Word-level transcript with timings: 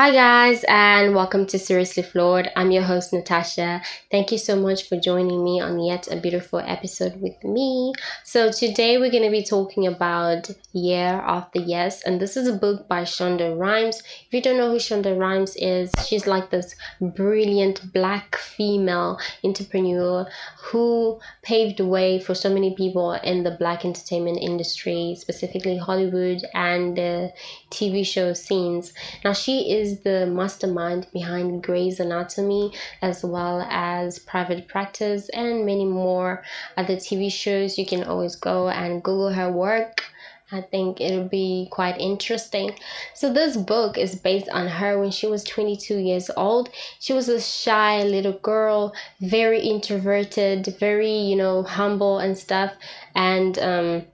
Hi, 0.00 0.12
guys, 0.12 0.64
and 0.66 1.14
welcome 1.14 1.44
to 1.48 1.58
Seriously 1.58 2.02
Flawed. 2.02 2.50
I'm 2.56 2.70
your 2.70 2.84
host, 2.84 3.12
Natasha. 3.12 3.82
Thank 4.10 4.32
you 4.32 4.38
so 4.38 4.56
much 4.56 4.88
for 4.88 4.98
joining 4.98 5.44
me 5.44 5.60
on 5.60 5.78
yet 5.78 6.08
a 6.10 6.16
beautiful 6.16 6.58
episode 6.58 7.20
with 7.20 7.44
me. 7.44 7.92
So, 8.24 8.50
today 8.50 8.96
we're 8.96 9.10
going 9.10 9.24
to 9.24 9.30
be 9.30 9.44
talking 9.44 9.86
about 9.86 10.48
Year 10.72 11.22
the 11.52 11.60
Yes, 11.60 12.02
and 12.02 12.18
this 12.18 12.38
is 12.38 12.48
a 12.48 12.54
book 12.54 12.88
by 12.88 13.02
Shonda 13.02 13.54
Rhimes. 13.58 14.02
If 14.26 14.32
you 14.32 14.40
don't 14.40 14.56
know 14.56 14.70
who 14.70 14.78
Shonda 14.78 15.18
Rhimes 15.18 15.54
is, 15.56 15.92
she's 16.06 16.26
like 16.26 16.48
this 16.48 16.74
brilliant 17.02 17.92
black 17.92 18.36
female 18.36 19.18
entrepreneur 19.44 20.26
who 20.62 21.20
paved 21.42 21.76
the 21.76 21.84
way 21.84 22.18
for 22.20 22.34
so 22.34 22.48
many 22.48 22.74
people 22.74 23.12
in 23.12 23.42
the 23.42 23.50
black 23.50 23.84
entertainment 23.84 24.38
industry, 24.40 25.14
specifically 25.18 25.76
Hollywood 25.76 26.42
and 26.54 26.96
the 26.96 27.34
TV 27.70 28.06
show 28.06 28.32
scenes. 28.32 28.94
Now, 29.26 29.34
she 29.34 29.70
is 29.70 29.89
the 29.98 30.26
mastermind 30.26 31.06
behind 31.12 31.62
Grey's 31.62 31.98
Anatomy, 31.98 32.72
as 33.02 33.24
well 33.24 33.66
as 33.68 34.18
Private 34.20 34.68
Practice 34.68 35.28
and 35.30 35.66
many 35.66 35.84
more 35.84 36.44
other 36.76 36.96
TV 36.96 37.30
shows. 37.32 37.78
You 37.78 37.86
can 37.86 38.04
always 38.04 38.36
go 38.36 38.68
and 38.68 39.02
Google 39.02 39.32
her 39.32 39.50
work. 39.50 40.04
I 40.52 40.62
think 40.62 41.00
it'll 41.00 41.28
be 41.28 41.68
quite 41.70 41.98
interesting. 42.00 42.76
So, 43.14 43.32
this 43.32 43.56
book 43.56 43.96
is 43.96 44.16
based 44.16 44.48
on 44.48 44.66
her 44.66 44.98
when 44.98 45.12
she 45.12 45.26
was 45.26 45.44
22 45.44 45.98
years 45.98 46.30
old. 46.36 46.70
She 46.98 47.12
was 47.12 47.28
a 47.28 47.40
shy 47.40 48.02
little 48.02 48.32
girl, 48.32 48.92
very 49.20 49.60
introverted, 49.60 50.74
very, 50.80 51.12
you 51.12 51.36
know, 51.36 51.62
humble 51.62 52.18
and 52.18 52.36
stuff. 52.36 52.72
And, 53.14 53.58
um, 53.58 54.06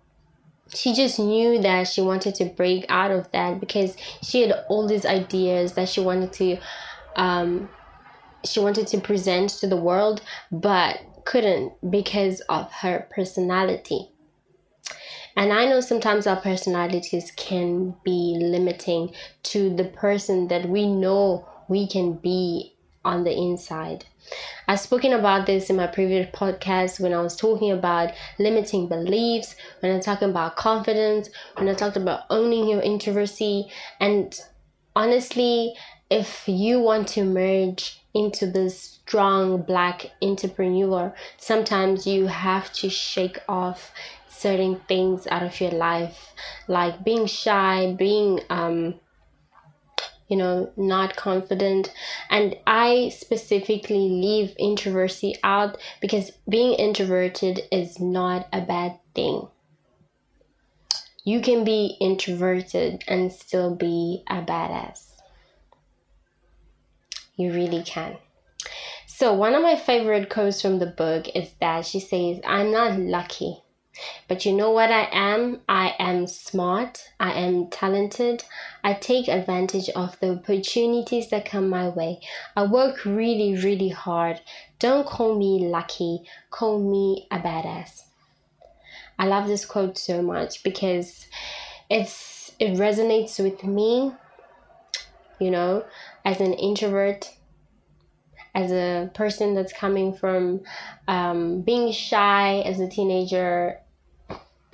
she 0.77 0.95
just 0.95 1.19
knew 1.19 1.61
that 1.63 1.85
she 1.89 2.01
wanted 2.01 2.35
to 2.35 2.45
break 2.45 2.85
out 2.89 3.11
of 3.11 3.31
that 3.33 3.61
because 3.61 3.97
she 4.23 4.43
had 4.43 4.65
all 4.69 4.87
these 4.87 5.07
ideas 5.07 5.73
that 5.73 5.89
she 5.89 6.01
wanted 6.01 6.33
to 6.33 6.59
um, 7.17 7.69
she 8.45 8.61
wanted 8.61 8.87
to 8.87 9.01
present 9.01 9.51
to 9.51 9.67
the 9.67 9.77
world 9.77 10.23
but 10.53 11.01
couldn't 11.25 11.73
because 11.91 12.41
of 12.49 12.71
her 12.71 13.09
personality 13.11 14.11
and 15.37 15.53
i 15.53 15.65
know 15.67 15.81
sometimes 15.81 16.27
our 16.27 16.41
personalities 16.41 17.33
can 17.33 17.95
be 18.05 18.37
limiting 18.41 19.13
to 19.43 19.75
the 19.75 19.85
person 19.85 20.49
that 20.49 20.69
we 20.69 20.87
know 20.87 21.49
we 21.69 21.89
can 21.89 22.13
be 22.13 22.77
on 23.07 23.23
the 23.25 23.33
inside. 23.33 24.05
I've 24.69 24.81
spoken 24.81 25.13
about 25.13 25.47
this 25.47 25.71
in 25.71 25.77
my 25.77 25.87
previous 25.87 26.29
podcast 26.35 27.01
when 27.01 27.13
I 27.13 27.21
was 27.21 27.37
talking 27.37 27.71
about 27.71 28.13
limiting 28.39 28.89
beliefs, 28.89 29.55
when 29.81 29.95
I'm 29.95 30.01
talking 30.01 30.31
about 30.31 30.57
confidence, 30.57 31.31
when 31.57 31.69
I 31.69 31.75
talked 31.75 31.97
about 31.97 32.25
owning 32.31 32.69
your 32.69 32.81
introversy. 32.81 33.71
And 34.01 34.39
honestly, 34.95 35.75
if 36.11 36.45
you 36.47 36.81
want 36.81 37.09
to 37.09 37.25
merge 37.25 38.01
into 38.15 38.47
this 38.47 38.81
strong 38.81 39.63
black 39.63 40.11
entrepreneur, 40.23 41.15
sometimes 41.37 42.07
you 42.07 42.27
have 42.27 42.73
to 42.73 42.89
shake 42.89 43.39
off 43.49 43.93
certain 44.29 44.81
things 44.89 45.27
out 45.29 45.43
of 45.43 45.61
your 45.61 45.71
life, 45.71 46.35
like 46.69 47.05
being 47.05 47.27
shy, 47.27 47.95
being 47.99 48.41
um 48.51 48.95
you 50.29 50.37
know, 50.37 50.71
not 50.77 51.17
confident. 51.17 51.93
And 52.31 52.57
I 52.67 53.11
specifically 53.17 54.09
leave 54.09 54.55
introversy 54.59 55.37
out 55.45 55.79
because 56.01 56.33
being 56.49 56.75
introverted 56.75 57.63
is 57.71 58.01
not 58.01 58.49
a 58.53 58.61
bad 58.61 58.99
thing. 59.15 59.49
You 61.25 61.41
can 61.41 61.65
be 61.65 61.97
introverted 62.01 63.03
and 63.09 63.33
still 63.33 63.75
be 63.75 64.23
a 64.29 64.43
badass. 64.43 65.11
You 67.37 67.53
really 67.53 67.83
can. 67.83 68.17
So, 69.07 69.33
one 69.33 69.55
of 69.55 69.63
my 69.63 69.77
favorite 69.77 70.31
quotes 70.31 70.61
from 70.61 70.79
the 70.79 70.87
book 70.87 71.27
is 71.35 71.51
that 71.61 71.87
she 71.87 72.01
says, 72.01 72.41
I'm 72.47 72.71
not 72.71 72.99
lucky. 72.99 73.63
But 74.29 74.45
you 74.45 74.53
know 74.53 74.71
what 74.71 74.91
I 74.91 75.09
am? 75.13 75.61
I 75.69 75.95
am 75.99 76.27
smart. 76.27 77.11
I 77.19 77.33
am 77.33 77.69
talented. 77.69 78.45
I 78.85 78.95
take 78.95 79.29
advantage 79.29 79.89
of 79.91 80.19
the 80.21 80.33
opportunities 80.33 81.29
that 81.31 81.45
come 81.45 81.69
my 81.69 81.89
way. 81.89 82.21
I 82.57 82.67
work 82.67 83.05
really, 83.05 83.57
really 83.57 83.89
hard. 83.89 84.41
Don't 84.79 85.07
call 85.07 85.39
me 85.39 85.67
lucky. 85.67 86.23
Call 86.51 86.79
me 86.79 87.27
a 87.31 87.39
badass. 87.39 88.03
I 89.19 89.27
love 89.27 89.47
this 89.47 89.65
quote 89.65 89.97
so 89.97 90.21
much 90.21 90.63
because 90.63 91.27
it's 91.89 92.53
it 92.59 92.75
resonates 92.75 93.43
with 93.43 93.65
me, 93.65 94.13
you 95.39 95.51
know, 95.51 95.85
as 96.25 96.41
an 96.41 96.55
introvert 96.55 97.33
as 98.57 98.73
a 98.73 99.11
person 99.13 99.55
that's 99.55 99.73
coming 99.73 100.15
from 100.15 100.63
um, 101.07 101.61
being 101.61 101.93
shy 101.93 102.61
as 102.61 102.81
a 102.81 102.89
teenager 102.89 103.79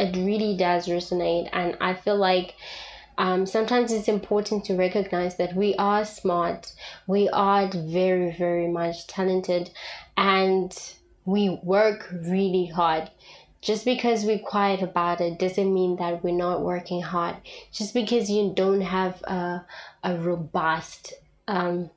it 0.02 0.16
really 0.16 0.56
does 0.56 0.86
resonate 0.86 1.48
and 1.52 1.76
i 1.80 1.94
feel 1.94 2.16
like 2.16 2.54
um, 3.18 3.44
sometimes 3.44 3.92
it's 3.92 4.08
important 4.08 4.64
to 4.64 4.74
recognize 4.74 5.36
that 5.36 5.54
we 5.54 5.74
are 5.76 6.04
smart 6.04 6.72
we 7.06 7.28
are 7.28 7.68
very 7.68 8.34
very 8.36 8.68
much 8.68 9.06
talented 9.06 9.70
and 10.16 10.94
we 11.24 11.60
work 11.62 12.08
really 12.12 12.66
hard. 12.66 13.10
Just 13.60 13.84
because 13.84 14.24
we're 14.24 14.40
quiet 14.40 14.82
about 14.82 15.20
it 15.20 15.38
doesn't 15.38 15.72
mean 15.72 15.96
that 15.96 16.24
we're 16.24 16.34
not 16.34 16.62
working 16.62 17.00
hard. 17.00 17.36
Just 17.70 17.94
because 17.94 18.28
you 18.28 18.52
don't 18.54 18.80
have 18.80 19.22
a, 19.22 19.64
a 20.02 20.16
robust 20.16 21.14
um, 21.46 21.90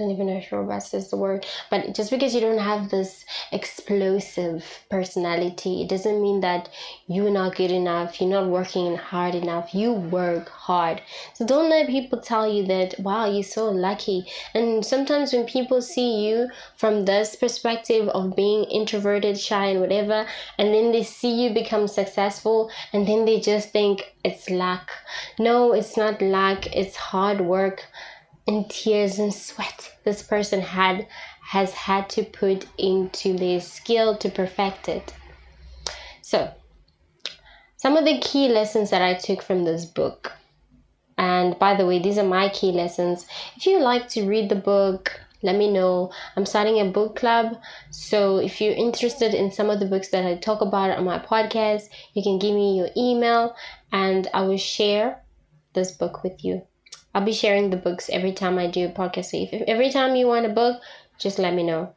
don't 0.00 0.10
even 0.10 0.26
know 0.26 0.38
if 0.38 0.50
robust 0.50 0.94
is 0.94 1.10
the 1.10 1.16
word, 1.16 1.46
but 1.70 1.94
just 1.94 2.10
because 2.10 2.34
you 2.34 2.40
don't 2.40 2.58
have 2.58 2.90
this 2.90 3.24
explosive 3.52 4.64
personality, 4.90 5.82
it 5.82 5.88
doesn't 5.88 6.20
mean 6.20 6.40
that 6.40 6.68
you're 7.06 7.30
not 7.30 7.54
good 7.54 7.70
enough, 7.70 8.20
you're 8.20 8.30
not 8.30 8.48
working 8.48 8.96
hard 8.96 9.34
enough. 9.34 9.74
You 9.74 9.92
work 9.92 10.48
hard. 10.48 11.02
So 11.34 11.46
don't 11.46 11.70
let 11.70 11.86
people 11.88 12.18
tell 12.20 12.50
you 12.50 12.66
that, 12.66 12.98
wow, 13.00 13.26
you're 13.30 13.42
so 13.42 13.70
lucky. 13.70 14.24
And 14.54 14.84
sometimes 14.84 15.32
when 15.32 15.44
people 15.44 15.82
see 15.82 16.26
you 16.26 16.48
from 16.76 17.04
this 17.04 17.36
perspective 17.36 18.08
of 18.08 18.34
being 18.34 18.64
introverted, 18.64 19.38
shy, 19.38 19.66
and 19.66 19.80
whatever, 19.80 20.26
and 20.58 20.74
then 20.74 20.92
they 20.92 21.02
see 21.02 21.44
you 21.44 21.52
become 21.52 21.86
successful, 21.88 22.70
and 22.92 23.06
then 23.06 23.24
they 23.24 23.40
just 23.40 23.70
think 23.70 24.14
it's 24.24 24.48
luck. 24.48 24.90
No, 25.38 25.72
it's 25.72 25.96
not 25.96 26.22
luck, 26.22 26.66
it's 26.74 26.96
hard 26.96 27.40
work 27.40 27.84
and 28.46 28.68
tears 28.68 29.18
and 29.18 29.32
sweat 29.32 29.96
this 30.04 30.22
person 30.22 30.60
had 30.60 31.06
has 31.42 31.72
had 31.72 32.08
to 32.08 32.22
put 32.22 32.66
into 32.78 33.36
their 33.36 33.60
skill 33.60 34.16
to 34.16 34.30
perfect 34.30 34.88
it. 34.88 35.12
So, 36.22 36.52
some 37.76 37.96
of 37.96 38.04
the 38.04 38.20
key 38.20 38.48
lessons 38.48 38.90
that 38.90 39.02
I 39.02 39.14
took 39.14 39.42
from 39.42 39.64
this 39.64 39.84
book. 39.84 40.32
And 41.18 41.58
by 41.58 41.74
the 41.74 41.86
way, 41.86 41.98
these 41.98 42.18
are 42.18 42.24
my 42.24 42.48
key 42.50 42.72
lessons. 42.72 43.26
If 43.56 43.66
you 43.66 43.80
like 43.80 44.08
to 44.10 44.26
read 44.26 44.48
the 44.48 44.54
book, 44.54 45.20
let 45.42 45.56
me 45.56 45.70
know. 45.70 46.12
I'm 46.36 46.46
starting 46.46 46.80
a 46.80 46.90
book 46.90 47.16
club. 47.16 47.56
So 47.90 48.38
if 48.38 48.60
you're 48.60 48.74
interested 48.74 49.34
in 49.34 49.50
some 49.50 49.70
of 49.70 49.80
the 49.80 49.86
books 49.86 50.08
that 50.10 50.24
I 50.24 50.36
talk 50.36 50.60
about 50.60 50.90
on 50.90 51.04
my 51.04 51.18
podcast, 51.18 51.88
you 52.14 52.22
can 52.22 52.38
give 52.38 52.54
me 52.54 52.76
your 52.76 52.90
email 52.96 53.56
and 53.92 54.28
I 54.32 54.42
will 54.42 54.58
share 54.58 55.22
this 55.74 55.92
book 55.92 56.22
with 56.22 56.44
you. 56.44 56.62
I'll 57.14 57.24
be 57.24 57.32
sharing 57.32 57.70
the 57.70 57.76
books 57.76 58.08
every 58.10 58.32
time 58.32 58.58
I 58.58 58.68
do 58.68 58.86
a 58.86 58.90
podcast. 58.90 59.26
So 59.26 59.36
if 59.36 59.52
every 59.66 59.90
time 59.90 60.14
you 60.16 60.26
want 60.26 60.46
a 60.46 60.50
book, 60.50 60.80
just 61.18 61.38
let 61.38 61.54
me 61.54 61.62
know. 61.62 61.94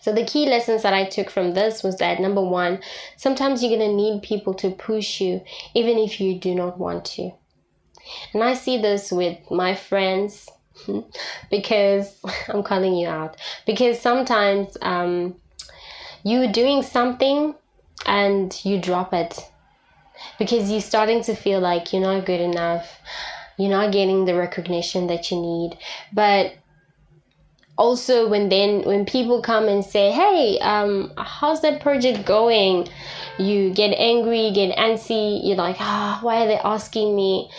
So 0.00 0.12
the 0.12 0.24
key 0.24 0.46
lessons 0.46 0.82
that 0.82 0.92
I 0.92 1.04
took 1.04 1.30
from 1.30 1.54
this 1.54 1.84
was 1.84 1.96
that 1.98 2.20
number 2.20 2.42
one, 2.42 2.80
sometimes 3.16 3.62
you're 3.62 3.78
gonna 3.78 3.92
need 3.92 4.22
people 4.22 4.54
to 4.54 4.70
push 4.70 5.20
you, 5.20 5.42
even 5.74 5.96
if 5.98 6.20
you 6.20 6.38
do 6.38 6.54
not 6.54 6.76
want 6.78 7.04
to. 7.16 7.30
And 8.34 8.42
I 8.42 8.54
see 8.54 8.78
this 8.78 9.12
with 9.12 9.38
my 9.50 9.76
friends 9.76 10.48
because 11.50 12.20
I'm 12.48 12.64
calling 12.64 12.96
you 12.96 13.06
out. 13.06 13.36
Because 13.64 14.00
sometimes 14.00 14.76
um, 14.82 15.36
you're 16.24 16.50
doing 16.50 16.82
something 16.82 17.54
and 18.04 18.64
you 18.64 18.80
drop 18.80 19.14
it 19.14 19.38
because 20.38 20.70
you're 20.70 20.80
starting 20.80 21.22
to 21.22 21.34
feel 21.36 21.60
like 21.60 21.92
you're 21.92 22.02
not 22.02 22.26
good 22.26 22.40
enough 22.40 22.98
you're 23.62 23.70
not 23.70 23.92
getting 23.92 24.24
the 24.24 24.34
recognition 24.34 25.06
that 25.06 25.30
you 25.30 25.40
need. 25.40 25.78
But 26.12 26.54
also 27.78 28.28
when 28.28 28.48
then 28.48 28.82
when 28.82 29.06
people 29.06 29.40
come 29.40 29.66
and 29.66 29.82
say 29.82 30.12
hey 30.12 30.58
um 30.60 31.12
how's 31.16 31.62
that 31.62 31.80
project 31.80 32.26
going? 32.26 32.88
You 33.38 33.72
get 33.72 33.94
angry 33.96 34.50
get 34.52 34.76
antsy 34.76 35.40
you're 35.44 35.56
like 35.56 35.76
ah 35.80 36.18
oh, 36.20 36.26
why 36.26 36.44
are 36.44 36.48
they 36.48 36.58
asking 36.58 37.14
me? 37.14 37.50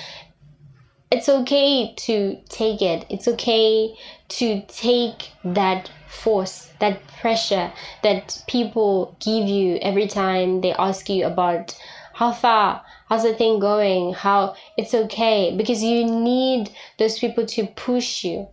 It's 1.12 1.30
okay 1.30 1.94
to 1.96 2.38
take 2.50 2.82
it. 2.82 3.06
It's 3.10 3.28
okay 3.28 3.96
to 4.30 4.62
take 4.68 5.30
that 5.46 5.90
force 6.08 6.70
that 6.80 7.06
pressure 7.22 7.72
that 8.04 8.44
people 8.48 9.16
give 9.20 9.48
you 9.48 9.78
every 9.82 10.08
time 10.08 10.62
they 10.62 10.74
ask 10.74 11.10
you 11.10 11.26
about 11.26 11.78
how 12.14 12.32
far 12.32 12.84
how's 13.14 13.22
the 13.22 13.34
thing 13.36 13.60
going? 13.60 14.12
How 14.12 14.56
it's 14.76 14.96
okay. 14.96 15.56
Because 15.56 15.84
you 15.84 16.04
need 16.04 16.72
those 16.98 17.20
people 17.20 17.46
to 17.46 17.68
push 17.68 18.24
you. 18.24 18.48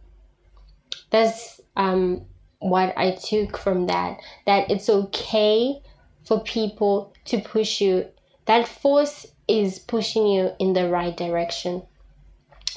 That's 1.09 1.63
um 1.77 2.27
what 2.59 2.93
i 2.99 3.13
took 3.13 3.57
from 3.57 3.87
that 3.87 4.19
that 4.45 4.71
it's 4.71 4.91
okay 4.91 5.81
for 6.27 6.41
people 6.41 7.15
to 7.25 7.41
push 7.41 7.81
you. 7.81 8.07
That 8.45 8.69
force 8.69 9.27
is 9.49 9.79
pushing 9.79 10.27
you 10.27 10.51
in 10.59 10.75
the 10.75 10.91
right 10.91 11.17
direction. 11.17 11.83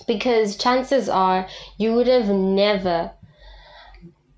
Because 0.08 0.56
chances 0.56 1.10
are 1.10 1.48
you 1.78 1.94
would 1.96 2.08
have 2.08 2.30
never 2.30 3.12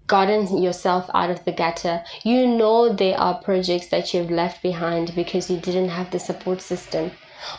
gotten 0.07 0.63
yourself 0.63 1.07
out 1.13 1.29
of 1.29 1.45
the 1.45 1.51
gutter. 1.51 2.03
You 2.23 2.47
know 2.47 2.91
there 2.91 3.19
are 3.19 3.43
projects 3.43 3.89
that 3.89 4.15
you've 4.15 4.31
left 4.31 4.63
behind 4.63 5.13
because 5.13 5.51
you 5.51 5.59
didn't 5.59 5.89
have 5.89 6.09
the 6.09 6.19
support 6.19 6.59
system 6.61 7.11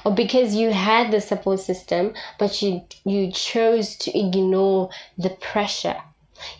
or 0.05 0.15
because 0.15 0.55
you 0.55 0.73
had 0.73 1.11
the 1.11 1.21
support 1.21 1.61
system 1.61 2.15
but 2.39 2.63
you 2.63 2.83
you 3.05 3.31
chose 3.33 3.97
to 3.97 4.19
ignore 4.19 4.91
the 5.19 5.31
pressure. 5.31 5.97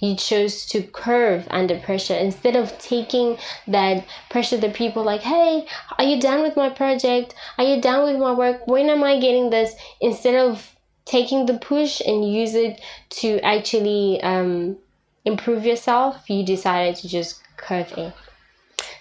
You 0.01 0.17
chose 0.17 0.65
to 0.67 0.83
curve 0.83 1.47
under 1.51 1.79
pressure 1.79 2.15
instead 2.15 2.57
of 2.57 2.79
taking 2.79 3.37
that 3.69 4.07
pressure 4.31 4.61
to 4.61 4.71
people 4.71 5.03
like 5.03 5.21
hey 5.21 5.67
are 5.99 6.05
you 6.05 6.21
done 6.21 6.43
with 6.43 6.57
my 6.57 6.71
project? 6.71 7.35
Are 7.59 7.65
you 7.65 7.81
done 7.81 8.05
with 8.05 8.21
my 8.21 8.33
work? 8.33 8.67
When 8.67 8.89
am 8.89 9.05
i 9.05 9.19
getting 9.19 9.51
this? 9.51 9.75
Instead 10.01 10.35
of 10.35 10.77
taking 11.05 11.47
the 11.47 11.59
push 11.59 12.01
and 12.01 12.31
use 12.31 12.55
it 12.55 12.81
to 13.09 13.39
actually 13.41 14.21
um, 14.23 14.77
improve 15.25 15.65
yourself, 15.65 16.29
you 16.29 16.45
decided 16.45 16.97
to 16.97 17.09
just 17.09 17.41
curve 17.57 17.93
in. 17.97 18.13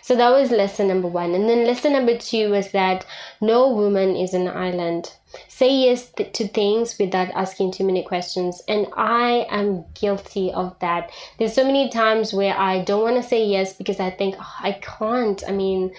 So 0.06 0.16
that 0.18 0.30
was 0.30 0.52
lesson 0.52 0.90
number 0.90 1.08
one. 1.08 1.34
And 1.34 1.50
then 1.50 1.66
lesson 1.66 1.94
number 1.94 2.16
two 2.16 2.52
was 2.52 2.70
that 2.74 3.08
no 3.42 3.74
woman 3.74 4.16
is 4.16 4.36
an 4.36 4.48
island. 4.48 5.12
Say 5.48 5.74
yes 5.74 6.12
th- 6.12 6.32
to 6.34 6.48
things 6.48 7.00
without 7.00 7.30
asking 7.30 7.72
too 7.72 7.86
many 7.86 8.04
questions. 8.04 8.62
And 8.68 8.86
I 8.96 9.48
am 9.50 9.84
guilty 9.96 10.54
of 10.54 10.78
that. 10.78 11.10
There's 11.40 11.56
so 11.56 11.64
many 11.64 11.90
times 11.90 12.34
where 12.34 12.56
I 12.56 12.84
don't 12.84 13.02
want 13.02 13.16
to 13.16 13.28
say 13.28 13.48
yes 13.48 13.74
because 13.74 14.00
I 14.00 14.12
think 14.12 14.36
oh, 14.38 14.56
I 14.60 14.74
can't. 14.74 15.42
I 15.48 15.52
mean, 15.52 15.92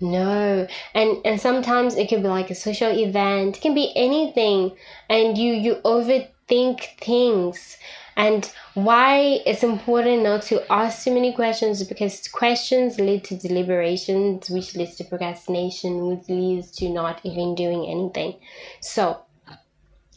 no 0.00 0.66
and 0.92 1.16
and 1.24 1.40
sometimes 1.40 1.94
it 1.96 2.10
can 2.10 2.20
be 2.20 2.28
like 2.28 2.50
a 2.50 2.54
social 2.54 2.90
event 2.90 3.56
it 3.56 3.60
can 3.62 3.72
be 3.72 3.90
anything 3.96 4.70
and 5.08 5.38
you 5.38 5.54
you 5.54 5.76
overthink 5.86 6.98
things 7.00 7.78
and 8.16 8.50
why 8.74 9.40
it's 9.44 9.62
important 9.62 10.22
not 10.22 10.42
to 10.42 10.72
ask 10.72 11.04
too 11.04 11.12
many 11.12 11.34
questions 11.34 11.84
because 11.84 12.26
questions 12.28 12.98
lead 12.98 13.24
to 13.24 13.36
deliberations, 13.36 14.48
which 14.48 14.74
leads 14.74 14.96
to 14.96 15.04
procrastination, 15.04 16.06
which 16.06 16.28
leads 16.28 16.70
to 16.72 16.88
not 16.88 17.20
even 17.24 17.54
doing 17.54 17.86
anything. 17.86 18.36
So 18.80 19.20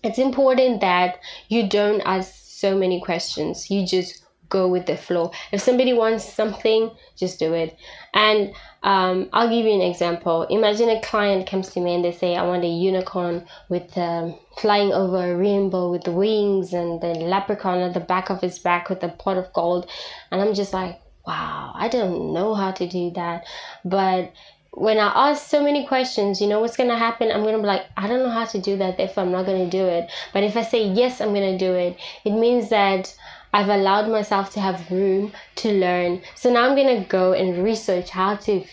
it's 0.02 0.18
important 0.18 0.80
that 0.82 1.20
you 1.50 1.68
don't 1.68 2.02
ask 2.02 2.34
so 2.36 2.78
many 2.78 3.02
questions. 3.02 3.70
You 3.70 3.86
just 3.86 4.24
go 4.48 4.68
with 4.68 4.86
the 4.86 4.98
flow. 4.98 5.32
If 5.52 5.62
somebody 5.62 5.94
wants 5.94 6.24
something, 6.24 6.92
just 7.18 7.38
do 7.38 7.54
it. 7.54 7.78
And 8.14 8.54
um, 8.82 9.30
I'll 9.34 9.50
give 9.50 9.66
you 9.66 9.74
an 9.74 9.82
example. 9.82 10.44
Imagine 10.44 10.90
a 10.90 11.02
client 11.02 11.50
comes 11.50 11.70
to 11.72 11.82
me 11.82 11.96
and 11.96 12.04
they 12.04 12.14
say, 12.14 12.36
I 12.36 12.44
want 12.44 12.64
a 12.64 12.68
unicorn 12.68 13.46
with 13.68 13.98
um, 13.98 14.36
flying 14.58 14.94
over 14.94 15.34
a 15.34 15.36
rainbow 15.36 15.92
with 15.92 16.08
wings 16.08 16.72
and 16.74 17.02
the 17.02 17.08
leprechaun 17.08 17.80
at 17.80 17.94
the 17.94 18.00
back 18.00 18.30
of 18.30 18.42
his 18.42 18.58
back 18.58 18.90
with 18.90 19.04
a 19.04 19.10
pot 19.10 19.38
of 19.38 19.52
gold. 19.54 19.90
And 20.32 20.42
I'm 20.42 20.54
just 20.54 20.72
like, 20.72 21.00
wow, 21.28 21.74
I 21.76 21.90
don't 21.90 22.34
know 22.34 22.56
how 22.56 22.72
to 22.72 22.88
do 22.88 23.12
that. 23.12 23.46
But 23.84 24.32
when 24.72 24.98
I 24.98 25.30
ask 25.30 25.48
so 25.48 25.62
many 25.62 25.86
questions, 25.86 26.40
you 26.40 26.48
know 26.48 26.62
what's 26.62 26.78
gonna 26.78 26.98
happen? 26.98 27.32
I'm 27.32 27.44
gonna 27.44 27.60
be 27.60 27.66
like, 27.66 27.86
I 27.98 28.08
don't 28.08 28.24
know 28.24 28.30
how 28.30 28.46
to 28.46 28.62
do 28.62 28.78
that 28.78 29.00
if 29.00 29.18
I'm 29.18 29.32
not 29.32 29.46
gonna 29.46 29.70
do 29.70 29.86
it. 29.86 30.10
But 30.32 30.44
if 30.44 30.56
I 30.56 30.62
say 30.62 30.88
yes, 30.88 31.20
I'm 31.20 31.34
gonna 31.34 31.58
do 31.58 31.74
it, 31.74 31.98
it 32.24 32.32
means 32.32 32.70
that 32.70 33.14
I've 33.52 33.70
allowed 33.70 34.10
myself 34.10 34.52
to 34.54 34.60
have 34.60 34.92
room 34.92 35.32
to 35.56 35.72
learn. 35.72 36.22
So 36.36 36.52
now 36.52 36.70
I'm 36.70 36.76
gonna 36.76 37.06
go 37.06 37.34
and 37.34 37.64
research 37.64 38.10
how 38.10 38.36
to 38.36 38.64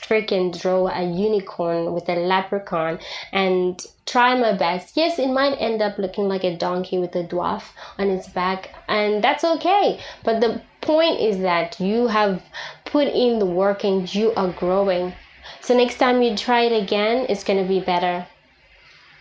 freaking 0.00 0.58
draw 0.58 0.88
a 0.88 1.02
unicorn 1.02 1.92
with 1.92 2.08
a 2.08 2.16
leprechaun 2.16 2.98
and 3.32 3.84
try 4.06 4.38
my 4.38 4.52
best. 4.56 4.96
Yes, 4.96 5.18
it 5.18 5.28
might 5.28 5.56
end 5.60 5.82
up 5.82 5.98
looking 5.98 6.28
like 6.28 6.44
a 6.44 6.56
donkey 6.56 6.98
with 6.98 7.14
a 7.16 7.24
dwarf 7.24 7.64
on 7.98 8.10
its 8.10 8.28
back, 8.28 8.70
and 8.88 9.22
that's 9.22 9.44
okay. 9.44 10.00
But 10.24 10.40
the 10.40 10.60
point 10.80 11.20
is 11.20 11.38
that 11.38 11.80
you 11.80 12.08
have 12.08 12.42
put 12.84 13.08
in 13.08 13.38
the 13.38 13.46
work 13.46 13.84
and 13.84 14.12
you 14.14 14.32
are 14.34 14.52
growing. 14.52 15.14
So 15.60 15.76
next 15.76 15.98
time 15.98 16.22
you 16.22 16.36
try 16.36 16.62
it 16.62 16.82
again, 16.82 17.26
it's 17.28 17.44
gonna 17.44 17.66
be 17.66 17.80
better 17.80 18.26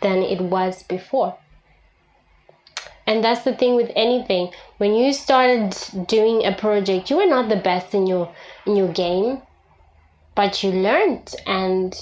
than 0.01 0.17
it 0.17 0.41
was 0.41 0.83
before 0.83 1.37
and 3.05 3.23
that's 3.23 3.43
the 3.43 3.53
thing 3.53 3.75
with 3.75 3.91
anything. 3.95 4.51
When 4.77 4.93
you 4.93 5.13
started 5.13 5.75
doing 6.07 6.45
a 6.45 6.53
project 6.53 7.09
you 7.09 7.17
were 7.17 7.25
not 7.25 7.49
the 7.49 7.55
best 7.57 7.93
in 7.93 8.07
your 8.07 8.33
in 8.65 8.75
your 8.75 8.91
game 8.91 9.41
but 10.35 10.63
you 10.63 10.71
learned 10.71 11.35
and 11.45 11.95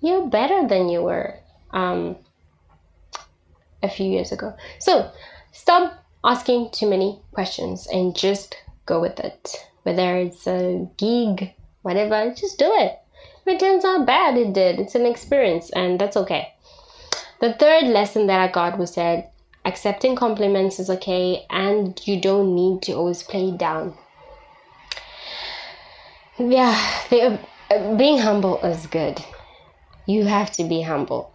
you're 0.00 0.26
better 0.26 0.66
than 0.66 0.88
you 0.88 1.02
were 1.02 1.38
um, 1.72 2.16
a 3.82 3.88
few 3.88 4.06
years 4.06 4.32
ago. 4.32 4.54
So 4.78 5.10
stop 5.52 6.02
asking 6.24 6.70
too 6.72 6.88
many 6.88 7.20
questions 7.32 7.86
and 7.92 8.16
just 8.16 8.56
go 8.86 9.00
with 9.00 9.20
it. 9.20 9.56
Whether 9.82 10.16
it's 10.16 10.46
a 10.46 10.88
gig 10.96 11.52
whatever 11.82 12.34
just 12.34 12.58
do 12.58 12.72
it. 12.76 12.98
If 13.46 13.54
it 13.54 13.60
turns 13.60 13.84
out 13.84 14.06
bad 14.06 14.38
it 14.38 14.54
did. 14.54 14.80
It's 14.80 14.94
an 14.94 15.06
experience 15.06 15.70
and 15.70 16.00
that's 16.00 16.16
okay. 16.16 16.54
The 17.40 17.52
third 17.52 17.84
lesson 17.84 18.26
that 18.28 18.40
i 18.40 18.50
got 18.50 18.78
was 18.78 18.94
that 18.94 19.33
accepting 19.64 20.16
compliments 20.16 20.78
is 20.78 20.90
okay 20.90 21.46
and 21.50 22.00
you 22.06 22.20
don't 22.20 22.54
need 22.54 22.82
to 22.82 22.92
always 22.92 23.22
play 23.22 23.48
it 23.48 23.58
down. 23.58 23.94
Yeah 26.38 26.78
they, 27.10 27.38
uh, 27.70 27.96
being 27.96 28.18
humble 28.18 28.60
is 28.62 28.86
good. 28.86 29.22
You 30.06 30.24
have 30.24 30.50
to 30.52 30.64
be 30.64 30.82
humble. 30.82 31.32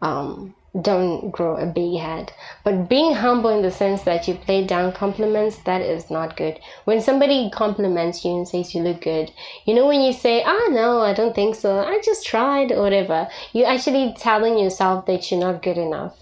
Um, 0.00 0.54
don't 0.80 1.30
grow 1.30 1.56
a 1.56 1.66
big 1.66 1.98
head. 2.00 2.32
But 2.64 2.88
being 2.88 3.14
humble 3.14 3.50
in 3.50 3.62
the 3.62 3.70
sense 3.70 4.02
that 4.02 4.26
you 4.26 4.34
play 4.34 4.66
down 4.66 4.92
compliments 4.92 5.58
that 5.64 5.82
is 5.82 6.10
not 6.10 6.36
good. 6.36 6.58
When 6.84 7.00
somebody 7.02 7.50
compliments 7.50 8.24
you 8.24 8.36
and 8.36 8.48
says 8.48 8.74
you 8.74 8.82
look 8.82 9.02
good 9.02 9.32
you 9.66 9.74
know 9.74 9.86
when 9.86 10.00
you 10.00 10.12
say 10.12 10.42
ah 10.44 10.48
oh, 10.48 10.70
no 10.72 11.00
i 11.00 11.12
don't 11.12 11.34
think 11.34 11.54
so. 11.54 11.78
I 11.78 12.00
just 12.04 12.26
tried 12.26 12.72
or 12.72 12.82
whatever 12.82 13.28
you're 13.52 13.68
actually 13.68 14.14
telling 14.18 14.58
yourself 14.58 15.06
that 15.06 15.30
you're 15.30 15.40
not 15.40 15.62
good 15.62 15.78
enough 15.78 16.16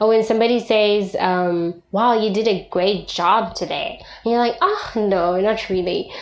or 0.00 0.08
when 0.08 0.24
somebody 0.24 0.60
says, 0.60 1.16
um, 1.18 1.82
wow, 1.92 2.18
you 2.18 2.32
did 2.32 2.48
a 2.48 2.68
great 2.70 3.08
job 3.08 3.54
today. 3.54 4.00
And 4.24 4.32
you're 4.32 4.38
like, 4.38 4.56
oh, 4.60 4.92
no, 4.94 5.40
not 5.40 5.68
really. 5.68 6.12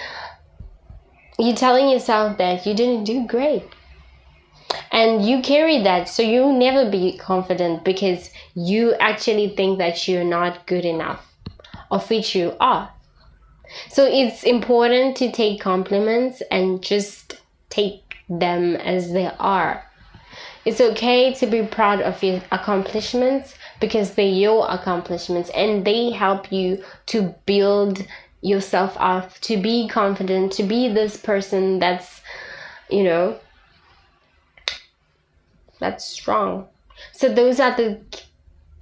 You're 1.38 1.56
telling 1.56 1.88
yourself 1.88 2.38
that 2.38 2.64
you 2.66 2.74
didn't 2.74 3.04
do 3.04 3.26
great. 3.26 3.64
And 4.90 5.24
you 5.24 5.42
carry 5.42 5.82
that, 5.82 6.08
so 6.08 6.22
you'll 6.22 6.58
never 6.58 6.90
be 6.90 7.18
confident 7.18 7.84
because 7.84 8.30
you 8.54 8.94
actually 8.94 9.54
think 9.56 9.78
that 9.78 10.06
you're 10.06 10.24
not 10.24 10.66
good 10.66 10.84
enough, 10.84 11.24
of 11.90 12.08
which 12.08 12.34
you 12.34 12.54
are. 12.60 12.92
So 13.88 14.04
it's 14.04 14.44
important 14.44 15.16
to 15.16 15.32
take 15.32 15.60
compliments 15.60 16.42
and 16.50 16.82
just 16.82 17.40
take 17.70 18.16
them 18.28 18.76
as 18.76 19.12
they 19.12 19.30
are. 19.38 19.84
It's 20.64 20.80
okay 20.80 21.34
to 21.34 21.46
be 21.46 21.62
proud 21.62 22.00
of 22.00 22.22
your 22.22 22.40
accomplishments 22.50 23.54
because 23.80 24.14
they're 24.14 24.26
your 24.26 24.70
accomplishments 24.70 25.50
and 25.50 25.84
they 25.84 26.10
help 26.10 26.50
you 26.50 26.82
to 27.06 27.34
build 27.46 28.04
yourself 28.40 28.96
up, 28.98 29.32
to 29.40 29.56
be 29.56 29.88
confident, 29.88 30.52
to 30.52 30.62
be 30.62 30.88
this 30.88 31.16
person 31.16 31.78
that's, 31.78 32.20
you 32.90 33.02
know, 33.02 33.38
that's 35.80 36.04
strong. 36.04 36.68
So, 37.12 37.32
those 37.32 37.58
are 37.58 37.76
the 37.76 38.00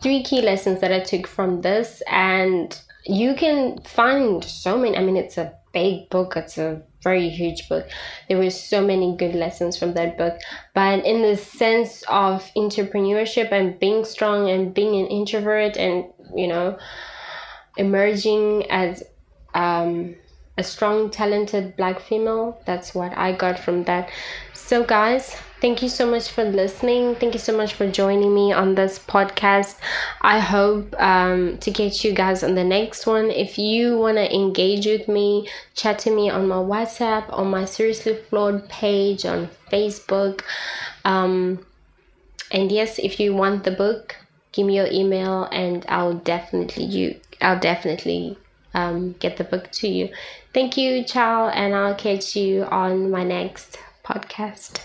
three 0.02 0.23
key 0.23 0.42
lessons 0.42 0.81
that 0.81 0.92
I 0.92 1.00
took 1.00 1.26
from 1.26 1.62
this, 1.62 2.02
and 2.11 2.78
you 3.07 3.35
can 3.35 3.78
find 3.83 4.45
so 4.45 4.76
many. 4.76 4.97
I 4.97 5.02
mean, 5.02 5.16
it's 5.16 5.38
a 5.38 5.54
big 5.73 6.11
book, 6.11 6.37
it's 6.37 6.59
a 6.59 6.83
very 7.02 7.28
huge 7.28 7.68
book. 7.68 7.88
There 8.28 8.38
were 8.38 8.50
so 8.50 8.85
many 8.85 9.16
good 9.16 9.35
lessons 9.35 9.76
from 9.76 9.94
that 9.94 10.16
book. 10.16 10.38
But 10.75 11.04
in 11.04 11.23
the 11.23 11.37
sense 11.37 12.02
of 12.09 12.50
entrepreneurship 12.56 13.52
and 13.52 13.78
being 13.78 14.04
strong 14.04 14.49
and 14.49 14.73
being 14.73 14.94
an 15.00 15.06
introvert 15.09 15.76
and, 15.76 16.06
you 16.35 16.49
know, 16.49 16.78
emerging 17.76 18.71
as 18.71 19.02
um, 19.54 20.14
a 20.59 20.62
strong, 20.62 21.11
talented 21.11 21.76
black 21.76 22.00
female, 22.00 22.61
that's 22.66 22.94
what 22.94 23.16
I 23.16 23.32
got 23.32 23.59
from 23.59 23.85
that. 23.85 24.11
So, 24.52 24.85
guys, 24.85 25.37
Thank 25.62 25.81
you 25.81 25.88
so 25.88 26.11
much 26.11 26.28
for 26.28 26.42
listening. 26.42 27.14
Thank 27.14 27.35
you 27.35 27.38
so 27.38 27.57
much 27.57 27.75
for 27.75 27.88
joining 27.88 28.35
me 28.35 28.52
on 28.52 28.75
this 28.75 28.99
podcast. 28.99 29.76
I 30.21 30.40
hope 30.40 30.92
um, 31.00 31.57
to 31.59 31.71
catch 31.71 32.04
you 32.04 32.12
guys 32.12 32.42
on 32.42 32.57
the 32.57 32.64
next 32.64 33.07
one. 33.07 33.31
If 33.31 33.59
you 33.59 33.97
want 33.97 34.16
to 34.16 34.35
engage 34.35 34.87
with 34.87 35.07
me, 35.07 35.49
chat 35.76 36.00
to 36.00 36.11
me 36.11 36.28
on 36.31 36.49
my 36.49 36.57
WhatsApp, 36.57 37.33
on 37.33 37.47
my 37.47 37.64
Seriously 37.64 38.16
Flawed 38.28 38.69
page, 38.69 39.25
on 39.25 39.49
Facebook. 39.71 40.42
Um, 41.04 41.64
and 42.50 42.73
yes, 42.73 42.99
if 42.99 43.21
you 43.21 43.33
want 43.33 43.62
the 43.62 43.71
book, 43.71 44.16
give 44.50 44.66
me 44.66 44.75
your 44.75 44.88
email 44.90 45.45
and 45.52 45.87
I'll 45.88 46.14
definitely 46.14 46.87
you 46.87 47.21
I'll 47.40 47.61
definitely 47.61 48.37
um, 48.75 49.12
get 49.21 49.37
the 49.37 49.45
book 49.45 49.71
to 49.75 49.87
you. 49.87 50.09
Thank 50.52 50.76
you, 50.76 51.04
ciao, 51.04 51.50
and 51.50 51.73
I'll 51.73 51.95
catch 51.95 52.35
you 52.35 52.64
on 52.64 53.12
my 53.12 53.23
next 53.23 53.78
podcast. 54.04 54.81